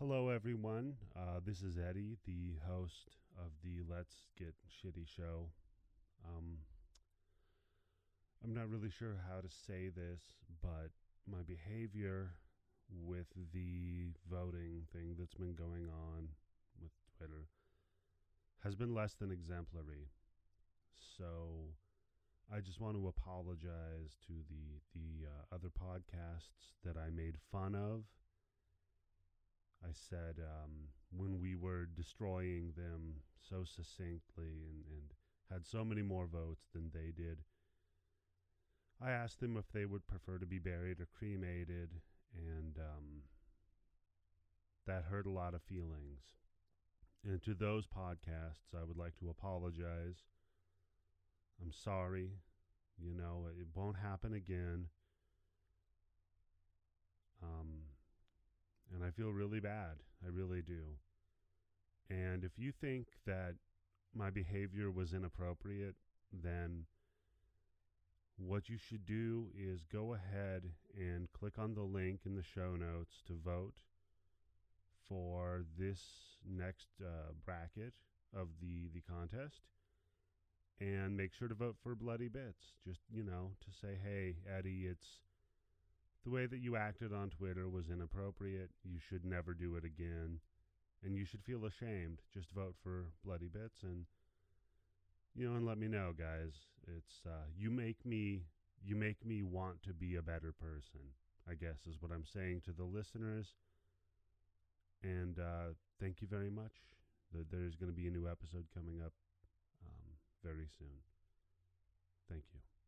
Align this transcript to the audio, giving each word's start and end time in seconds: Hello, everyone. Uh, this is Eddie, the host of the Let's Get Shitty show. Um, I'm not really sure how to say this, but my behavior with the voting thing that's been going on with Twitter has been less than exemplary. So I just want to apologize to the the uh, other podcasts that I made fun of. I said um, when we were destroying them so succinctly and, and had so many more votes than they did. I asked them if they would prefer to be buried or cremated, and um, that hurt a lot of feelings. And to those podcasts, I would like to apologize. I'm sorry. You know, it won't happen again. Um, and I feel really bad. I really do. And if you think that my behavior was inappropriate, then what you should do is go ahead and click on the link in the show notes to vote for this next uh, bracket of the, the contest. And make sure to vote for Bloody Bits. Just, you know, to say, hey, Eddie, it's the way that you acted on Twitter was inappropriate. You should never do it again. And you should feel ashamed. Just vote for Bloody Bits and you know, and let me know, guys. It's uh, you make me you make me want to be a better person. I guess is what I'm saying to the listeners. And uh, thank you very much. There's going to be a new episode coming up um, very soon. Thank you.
Hello, 0.00 0.30
everyone. 0.30 0.94
Uh, 1.14 1.40
this 1.44 1.60
is 1.60 1.76
Eddie, 1.76 2.16
the 2.24 2.54
host 2.66 3.18
of 3.36 3.50
the 3.62 3.82
Let's 3.86 4.14
Get 4.38 4.54
Shitty 4.66 5.06
show. 5.06 5.50
Um, 6.26 6.56
I'm 8.42 8.54
not 8.54 8.70
really 8.70 8.88
sure 8.88 9.18
how 9.28 9.42
to 9.42 9.48
say 9.50 9.90
this, 9.94 10.22
but 10.62 10.88
my 11.30 11.42
behavior 11.46 12.30
with 12.88 13.26
the 13.52 14.14
voting 14.30 14.86
thing 14.90 15.16
that's 15.18 15.34
been 15.34 15.52
going 15.52 15.90
on 15.90 16.28
with 16.80 16.92
Twitter 17.18 17.44
has 18.64 18.74
been 18.74 18.94
less 18.94 19.12
than 19.12 19.30
exemplary. 19.30 20.08
So 21.18 21.74
I 22.50 22.60
just 22.60 22.80
want 22.80 22.96
to 22.96 23.06
apologize 23.06 24.16
to 24.28 24.32
the 24.48 24.80
the 24.94 25.26
uh, 25.28 25.54
other 25.54 25.68
podcasts 25.68 26.72
that 26.86 26.96
I 26.96 27.10
made 27.10 27.36
fun 27.52 27.74
of. 27.74 28.04
I 29.82 29.92
said 29.92 30.36
um, 30.38 30.88
when 31.10 31.40
we 31.40 31.54
were 31.56 31.86
destroying 31.86 32.72
them 32.76 33.14
so 33.38 33.64
succinctly 33.64 34.64
and, 34.68 34.84
and 34.90 35.10
had 35.50 35.66
so 35.66 35.84
many 35.84 36.02
more 36.02 36.26
votes 36.26 36.66
than 36.72 36.90
they 36.92 37.10
did. 37.16 37.38
I 39.02 39.10
asked 39.10 39.40
them 39.40 39.56
if 39.56 39.64
they 39.72 39.86
would 39.86 40.06
prefer 40.06 40.38
to 40.38 40.46
be 40.46 40.58
buried 40.58 41.00
or 41.00 41.08
cremated, 41.18 41.88
and 42.36 42.76
um, 42.78 43.22
that 44.86 45.04
hurt 45.04 45.26
a 45.26 45.30
lot 45.30 45.54
of 45.54 45.62
feelings. 45.62 46.20
And 47.24 47.42
to 47.42 47.54
those 47.54 47.86
podcasts, 47.86 48.74
I 48.74 48.84
would 48.84 48.96
like 48.96 49.16
to 49.16 49.30
apologize. 49.30 50.22
I'm 51.60 51.72
sorry. 51.72 52.30
You 52.98 53.14
know, 53.14 53.46
it 53.58 53.66
won't 53.74 53.96
happen 53.96 54.34
again. 54.34 54.86
Um, 57.42 57.84
and 58.94 58.99
I 59.10 59.12
feel 59.12 59.30
really 59.30 59.58
bad. 59.58 59.96
I 60.24 60.28
really 60.30 60.62
do. 60.62 60.98
And 62.08 62.44
if 62.44 62.52
you 62.58 62.70
think 62.70 63.08
that 63.26 63.54
my 64.14 64.30
behavior 64.30 64.88
was 64.88 65.12
inappropriate, 65.12 65.96
then 66.32 66.84
what 68.36 68.68
you 68.68 68.78
should 68.78 69.04
do 69.04 69.48
is 69.58 69.80
go 69.92 70.14
ahead 70.14 70.62
and 70.96 71.28
click 71.32 71.58
on 71.58 71.74
the 71.74 71.82
link 71.82 72.20
in 72.24 72.36
the 72.36 72.42
show 72.42 72.76
notes 72.76 73.22
to 73.26 73.32
vote 73.44 73.74
for 75.08 75.64
this 75.76 76.00
next 76.48 76.86
uh, 77.02 77.32
bracket 77.44 77.94
of 78.32 78.46
the, 78.62 78.90
the 78.94 79.02
contest. 79.12 79.62
And 80.80 81.16
make 81.16 81.34
sure 81.34 81.48
to 81.48 81.54
vote 81.54 81.76
for 81.82 81.96
Bloody 81.96 82.28
Bits. 82.28 82.74
Just, 82.86 83.00
you 83.12 83.24
know, 83.24 83.50
to 83.60 83.70
say, 83.72 83.98
hey, 84.02 84.36
Eddie, 84.56 84.86
it's 84.88 85.18
the 86.24 86.30
way 86.30 86.46
that 86.46 86.60
you 86.60 86.76
acted 86.76 87.12
on 87.12 87.30
Twitter 87.30 87.68
was 87.68 87.88
inappropriate. 87.90 88.70
You 88.84 88.98
should 88.98 89.24
never 89.24 89.54
do 89.54 89.76
it 89.76 89.84
again. 89.84 90.40
And 91.02 91.16
you 91.16 91.24
should 91.24 91.42
feel 91.42 91.64
ashamed. 91.64 92.20
Just 92.32 92.50
vote 92.50 92.74
for 92.82 93.06
Bloody 93.24 93.48
Bits 93.48 93.82
and 93.82 94.04
you 95.34 95.48
know, 95.48 95.56
and 95.56 95.64
let 95.64 95.78
me 95.78 95.86
know, 95.86 96.12
guys. 96.16 96.52
It's 96.86 97.24
uh, 97.26 97.46
you 97.56 97.70
make 97.70 98.04
me 98.04 98.42
you 98.84 98.96
make 98.96 99.24
me 99.24 99.42
want 99.42 99.82
to 99.84 99.92
be 99.92 100.16
a 100.16 100.22
better 100.22 100.52
person. 100.52 101.00
I 101.48 101.54
guess 101.54 101.86
is 101.88 101.96
what 102.00 102.12
I'm 102.12 102.24
saying 102.24 102.62
to 102.66 102.72
the 102.72 102.84
listeners. 102.84 103.54
And 105.02 105.38
uh, 105.38 105.72
thank 106.00 106.20
you 106.20 106.28
very 106.28 106.50
much. 106.50 106.72
There's 107.32 107.76
going 107.76 107.90
to 107.90 107.96
be 107.96 108.08
a 108.08 108.10
new 108.10 108.28
episode 108.28 108.66
coming 108.74 109.00
up 109.00 109.12
um, 109.86 110.10
very 110.44 110.66
soon. 110.78 110.98
Thank 112.28 112.42
you. 112.52 112.79